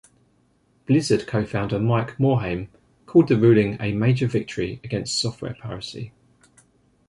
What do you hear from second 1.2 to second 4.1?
co-founder Mike Morhaime called the ruling a